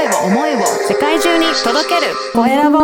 [0.00, 2.78] 声を、思いを世界中に届けるコエラボ。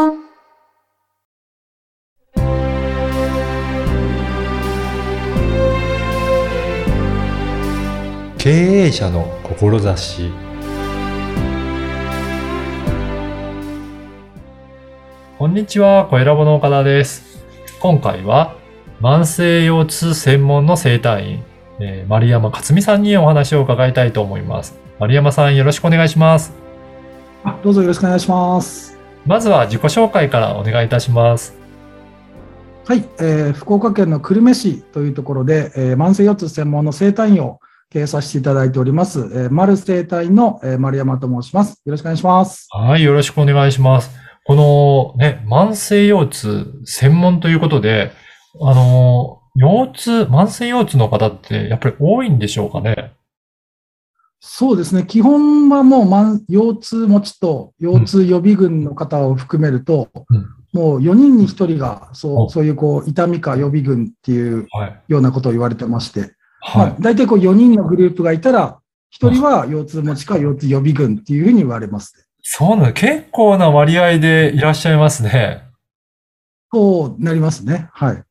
[8.36, 10.30] 経営者の志
[15.38, 17.42] こんにちは、コエラボの岡田です。
[17.80, 18.54] 今回は
[19.00, 21.44] 慢性腰痛専門の整体院、
[21.80, 24.78] えー丸山克美さんにお話を伺いたいと思います。
[24.98, 26.65] 丸山さんよろしくお願いします。
[27.46, 28.98] あどうぞよろしくお願いします。
[29.24, 31.54] まずは自己紹介からお願いいたします。
[32.84, 41.80] はい、えー福岡県の久留米市というところで、えー慢性腰痛専門の整体院を経営させていただいております、えー、丸整体院の、えー丸山と申します。
[41.84, 42.66] よろしくお願いします。
[42.70, 44.10] はい、よろしくお願いします。
[44.44, 48.10] このね、慢性腰痛専門ということで、
[48.60, 53.12] あの、腰痛、慢性腰痛の方ってやっぱり多いんでしょうかね？
[54.40, 65.02] そうですね、基本はもう慢腰痛持ちと腰痛予備軍の方を含めると、うんもう4人に1人がそおうそういうこう痛みか予備軍っていうはい。
[65.08, 66.30] ようなことを言われてまして、はい。
[66.60, 68.78] まあ、大体こう4人のグループがいたら、
[69.18, 72.24] 1人は腰痛持ちか腰痛予備軍っていうふうに言われますね。
[72.42, 72.92] そうなんだ。
[72.92, 75.62] 結構な割合でいらっしゃいますね。
[76.70, 77.88] そうなりますね。
[77.92, 78.14] はい。
[78.16, 78.22] うん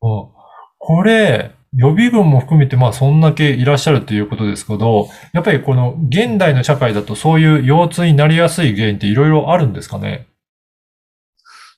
[0.87, 10.27] これ、予備軍も含めて、まあ、そんだけいらっしゃるということですけど、やっぱりこの現代の社会だとそういう腰痛になりやすい原因っていろいろあるんですかね？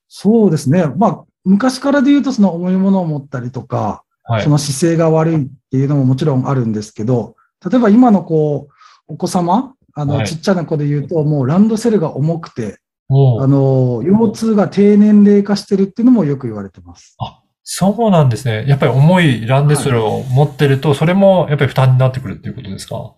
[0.07, 0.85] そうですね。
[0.95, 4.49] まあ、昔からで言うと、その重いものを持ったりとか、はいそ。
[4.49, 7.35] の姿勢が悪いっていうのももちろんあるんですけど、
[7.69, 13.13] 例えば今のこう、お子様、あの、はいちっちゃな子で言うと、もうランドセルが重くて、あ
[13.47, 17.15] の、腰痛が低年齢化してるっていうのもよく言われてます。
[17.69, 18.63] そうなんですね。
[18.65, 23.13] やっぱり重いランドセルを持ってると、それもやっぱり負担になってくるっていうことですか？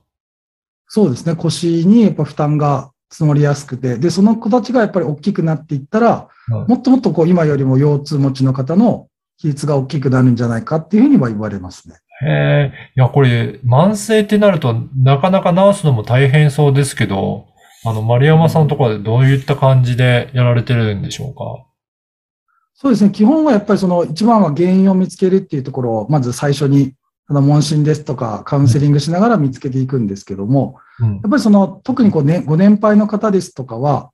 [0.87, 1.35] そうですね。
[1.35, 6.29] 腰にやっぱ負担が積もりやすくて、で、その子たちがやっぱり大きくなっていったら、は
[6.67, 11.97] いもっともっとこう、今よりも腰痛持ちの方の比率が大きくなるんじゃないかっていうふうには言われますね。
[12.23, 12.91] へえ。
[12.97, 17.45] いや、これ、慢性ってなると、なかなか治すのも大変そうですけど、
[17.85, 21.68] あの、丸山さんのところでどういった感じでやられてるんでしょうか？
[22.81, 23.11] そうですね。
[23.11, 26.93] 基本はやっぱりその一番は原因を見つけるっていうところを、まず最初に、
[27.27, 34.11] あの、問診ですとか、カウンセリングしながら見つけていくんですけども、うんやっぱりその、特にこうね、ご年配の方ですとかは、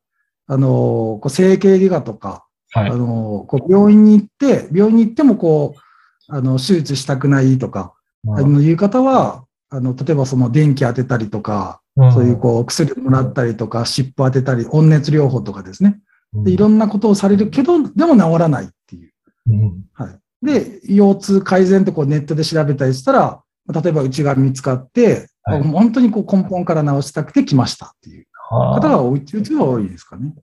[0.48, 2.96] あの、こう整形外科とか、はいあ。
[2.96, 7.94] の、こう病院に行って、病院に行ってもこう、あの、手術したくないとか、
[8.28, 16.00] あの、いう方は、あの、例えばその電気当てたりとか、んそういうこう、薬もらったりとか、湿布当てたり、温熱療法とかですね。
[16.36, 19.12] うんで、いろんなことをされるけど、でも治らないっていう。
[19.50, 20.46] うんはい。
[20.46, 23.42] で、腰痛改善ってこうネットで調べたりしたら、
[23.74, 30.34] 例えばうちが見つかって、はい本当にこう根本から治したくて来ましたっていうはあ方が多い、うちは多いですかね。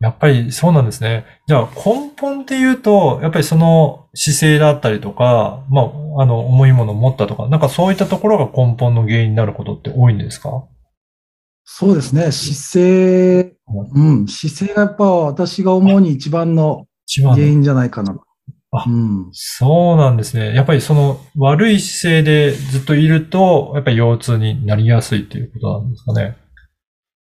[0.00, 1.24] やっぱりそうなんですね。
[1.48, 10.64] じゃあ根本っていうと、やっぱりその姿勢だったりとか、まあ、あの、重いものを持ったとか、なんかそういったところが根本の原因になることって多いんですか？
[11.64, 12.30] そうですね。
[12.30, 13.56] 姿勢、
[13.94, 16.86] うん、姿勢がやっぱ私が思うに一番の
[17.22, 18.16] 原因じゃないかな。
[18.70, 19.28] あうん。
[19.32, 20.54] そうなんですね。
[20.54, 26.36] やっぱりその悪い姿勢でずっといると、やっぱり腰痛になりやすいっていうことなんですかね。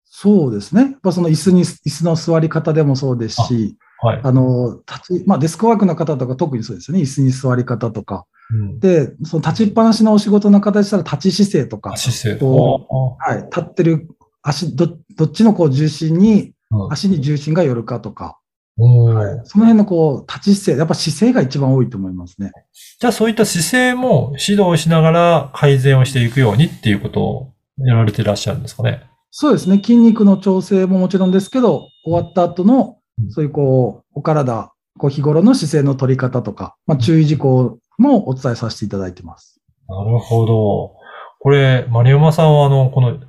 [0.05, 0.81] そうですね。
[0.81, 4.21] やっぱその椅子に、椅子の座り方でもそうですし、はい。
[4.23, 7.03] あの、立ち、まあデスクワークの方とか特にそうですよね。
[7.03, 8.25] 椅子に座り方とか。
[8.51, 8.79] うん。
[8.79, 12.45] で、その立ちっぱなしのお仕事の方でしたら立ち姿勢とか、姿勢。
[12.45, 14.07] はい、立ってる
[14.41, 16.51] 足、ど、どっちのこう重心に、うん
[16.89, 18.39] 足に重心が寄るかとか、
[18.77, 22.51] はい、その辺のこう、立ち姿勢、やっぱ姿勢が一番多いと思いますね。
[22.99, 29.03] じゃあそういった姿勢も指導しながら改善をしていくようにっていうことをやられていらっしゃるんですかね。
[29.31, 29.75] そうですね。
[29.75, 39.61] 筋肉の調整ももちろんですけど、終わった後のう、んそういうこう、お体、こう日頃の姿勢の取り方とか、まあ注意事項もお伝えさせていただいてます。
[39.87, 40.95] なるほど。
[41.39, 43.19] これ、丸山さんはあの、この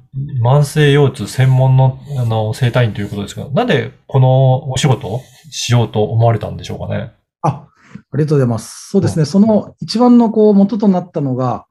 [0.43, 5.21] 慢性腰痛専門のあの整体院ということですが、なんでこのお仕事を
[5.51, 7.13] しようと思われたんでしょうかね？
[7.41, 8.91] あ、ありがとうございます。
[8.91, 9.25] そうですね。
[9.25, 11.67] その一番のこう元となったのが、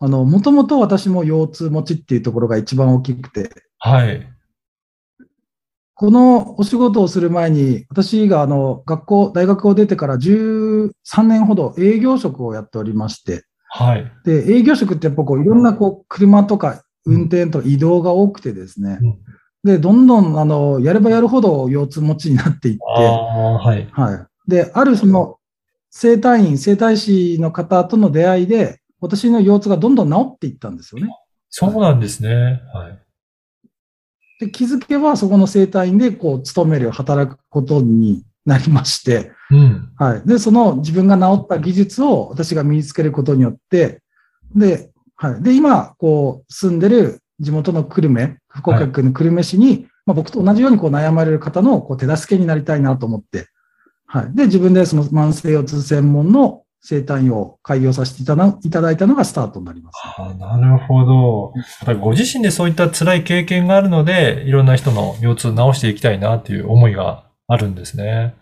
[0.00, 4.26] あの、もともと私も腰痛持ちっていうところが一番大きくて、はい。
[5.94, 10.90] このお仕事をする前に、私があの、学校、大学を出てから13
[11.22, 14.12] 年ほど営業職をやっておりまして、はい。
[14.24, 19.18] で、営業職ってやっぱこう、いろんなこう、車とか運転とか移動が多くてですねうん、
[19.64, 23.88] で、どんどんあの、やればやるほど腰痛持ちになっていって、はい。
[23.92, 24.50] はい。
[24.50, 25.38] で、あるその、
[25.90, 31.10] 整体院、整体師の方との出会いで、私の腰痛がどんどん治っていったんですよね。
[31.48, 32.62] そうなんですね。
[32.72, 32.98] はい。
[34.40, 39.92] で、気づけばそこの生態院でこう、勤める、働くことになりまして、うん。
[39.96, 40.22] はい。
[40.26, 44.02] で、その自分が治った技術を私が身につけることによって、
[44.56, 44.90] で、
[45.22, 45.42] はい。
[45.42, 53.46] で、今、こう、住んでる地元の久留米、福岡県の久留米市に、まあ僕と同じようにこう悩まれる方のこう手助けになりたいなと思って、
[54.04, 54.34] はい。
[54.34, 59.94] で、自分でその慢性腰痛専門の生態院を開業させていただいただいたのがスタートになります。
[60.18, 61.52] あなるほど。
[61.54, 68.34] やっぱりご自身でそういった辛い経験があるので、いろんな人の腰痛を治していきたいなっていう思いがあるんですね。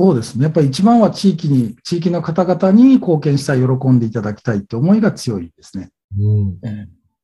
[0.00, 0.44] そうですね。
[0.44, 5.90] やっぱり一番は地域に、地域の方々に貢献したい、喜んでいただきたいって思いが強いですね。
[6.16, 6.58] うん。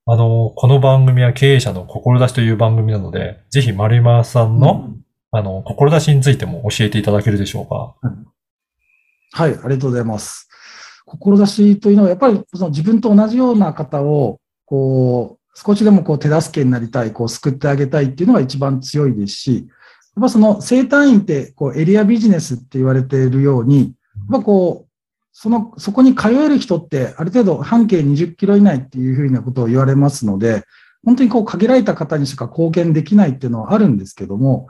[0.06, 4.90] あの、この番組は経営者の志という番組なので、ぜひ丸山さんの、
[5.30, 7.94] あの、志についても教えていただけるでしょうか？
[9.34, 10.48] はい、ありがとうございます。
[11.06, 19.74] 志というのは、やっぱりその自分と同じような方を、こう、少しでもこう手助けになりたい、こう救ってあげたいっていうのが一番強いですし、や
[20.20, 23.94] っぱその生態院ってこうエリアビジネスって言われているように、
[24.31, 24.90] やっぱこう、
[25.32, 30.64] その、そこに通える人ってある程度半径20キロ以内っていうふうなことを言われますので、
[31.05, 34.69] 本当にこう限られた方にしか貢献できないっていうのはあるんですけども、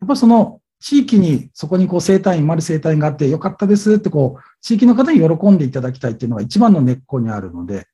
[0.00, 7.86] やっぱその地域にそこにこう生態院、丸生態院があってよかったですってこう、地域の方に喜んでいただきたいっていうのが一番の根っこにあるので、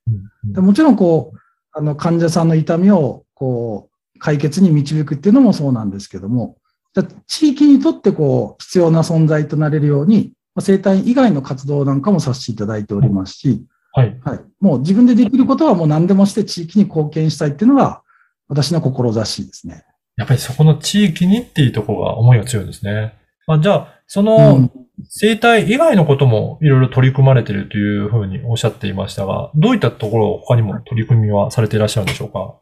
[0.45, 1.39] でもちろんこう、
[1.73, 6.57] あの患者さんの痛みをこう解決に導くっていうのもそうなんですけども、
[7.03, 14.21] 地域にとってこう必要な存在となれるように、まあ生態院以外の活動なんかもさせていただいておりますし、はい。
[14.25, 14.41] はい。
[14.61, 18.03] もう自分でできることはもう何でもして地域に貢献したいっていうのが
[18.49, 19.85] 私の志ですね。
[20.17, 23.15] やっぱりそこの地域にっていうところが思いが強いですね。
[23.47, 24.71] まあ、じゃあ、そうんの
[25.09, 32.55] 生態以外のこともいろいろ取り組まれているというふうにおっしゃっていましたが、どういったところを他にも取り組みはされていらっしゃるんでしょうか？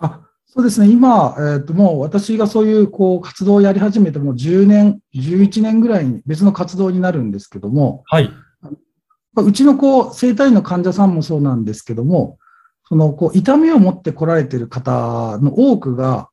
[0.00, 0.20] あ、
[0.56, 0.88] そうですね。
[0.88, 8.30] 今、えっ、と、もう私がそういう、こう、活動をやり始めてもう10年、11年ぐらいに別の活動になるんですけども、はい。
[9.32, 12.38] まあうちの、こう、生体院の患者さんもそうなんですけども、
[12.88, 16.28] その、こう、痛みを持って来られている方の多くが、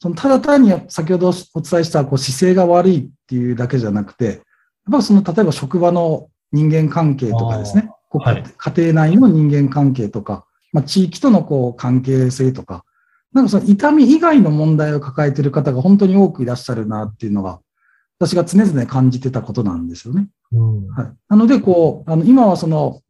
[0.00, 4.38] その、ただ単に先ほどお伝えした、こう、姿勢が悪いっていうだけじゃなくて、やっ
[4.90, 10.44] ぱその、例えば職場の人間関係とかですね、はい家庭内の人間関係とか、
[10.74, 12.84] まあ、地域とのこう関係性とか、
[13.32, 17.60] なんかその痛み以外の問題を抱えている方が本当に多くいらっしゃるなっていうのが、
[18.18, 20.28] 私が常々感じてたことなんですよね。
[20.52, 20.88] うん。
[20.88, 21.12] はい。
[21.28, 23.00] なので、こう、あの、今はその、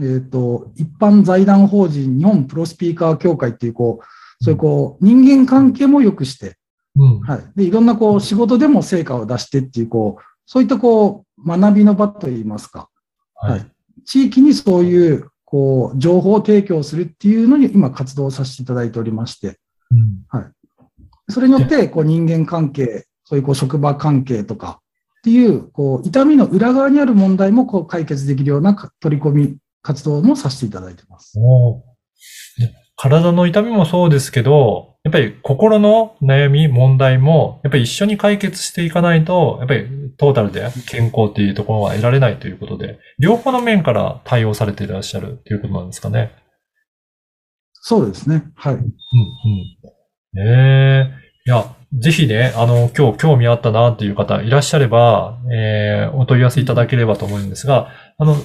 [0.00, 6.56] えっ、と、一般財団法人日本プロスピーカー協会っていう、こう、そういうこう、人間関係も良くして、
[6.96, 7.20] うん。
[7.20, 7.42] はい。
[7.56, 12.88] で、いろんなこう、仕事でも成果を出してっていう、こう、そういったこう、学びの場といいますか、
[13.34, 13.64] ははいい。
[14.04, 19.58] 地域にそういう、こう、情報を提供するっていうのに今活動させていただいておりまして、
[19.92, 20.52] うん。
[21.28, 24.80] それによって、こう、人間関係、そういうこう、職場関係とか
[25.18, 31.38] っていう、こう、痛みの裏側にある問題もこう、解決できるようなか取り込み活動もさせていただいてます。
[32.96, 46.32] 体の痛みもそうですけど、やっぱり心の悩み、問題も、やっぱり一緒に解決していかないと、やっぱりトータルで健康っていうところは得られないということで、両方の面から対応されていらっしゃるということなんですかね。
[47.84, 48.44] そうですね。
[48.54, 48.74] はい。
[48.74, 48.88] うんうん。
[50.34, 51.10] ねえ。
[51.44, 58.36] いや、ぜひね、あの、今日興味あったなっていう方いらっしゃれば、えー、お問い合わせいただければと思うんですが、あの、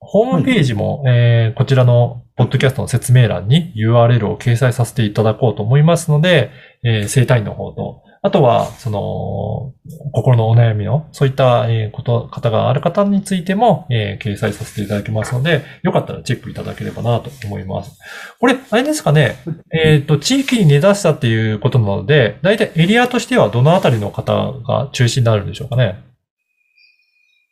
[0.00, 6.50] ホームページも、えー、こちらのポッドキャストの説明欄に URL を掲載させていただこうと思いますので、
[6.82, 9.72] えー、生体院の方と、あとは、その、
[10.12, 17.96] 心のお悩みの、そういった、えーこと、方がある方についても、えー掲載させていただきますので、よかったらチェックいただければなと思います。
[18.40, 19.36] これ、あれですかね、
[19.72, 26.02] えっ、と、地域に根ざしたっていうことなので、大体エリアとしてはどのあたりの方が中心になるんでしょうかね。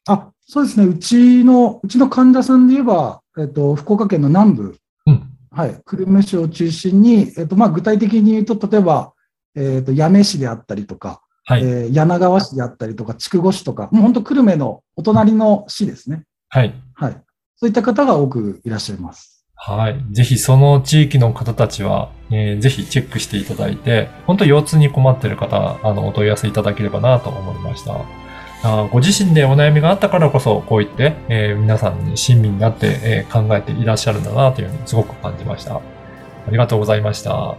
[0.09, 0.87] あ、そうですね。
[0.87, 4.77] うちの、うちの患者さんで言えば、えっと、福岡県の南部、
[5.07, 5.23] うん。
[5.53, 9.14] はい、久留米市を中心に、えっと、まあ、具体的に言うと、例えば、
[9.57, 11.63] えっと、八女市であったりとか、はい。
[11.63, 16.23] えー柳川市であったりとか、筑後市とか、もう本当久留米のお隣の市ですね。
[16.49, 16.75] はい。
[16.95, 17.13] はい。
[17.57, 19.45] そういった方が多くいらっしゃいます。
[19.55, 20.05] はい。
[20.13, 27.95] ぜひその地域の方たちは、えーぜひチェックしていただいて、本当腰痛に困っている方、あの、お問い合わせいただければなと思いました。
[28.63, 35.77] あーご自身でお悩みがあったからこそ、こう言って、えー皆さんに親身になって、えー考えていらっしゃるんだなというふうにすごく感じました。
[35.77, 35.81] あ
[36.51, 37.57] りがとうございました。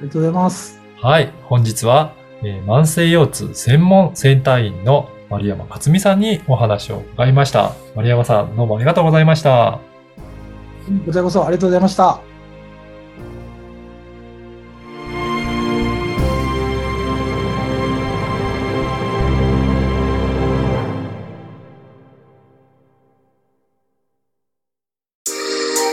[0.00, 0.80] ありがとうございます。
[0.96, 7.72] はい、本日は、えー、慢性腰痛専門センター員の丸山克美さんにお話を伺いました。
[7.94, 9.78] 丸山さん、どうもありがとうございました。
[11.04, 12.20] こちらこそありがとうございました。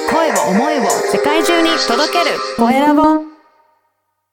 [0.10, 3.27] 声を思いを世界中に届けるコラボ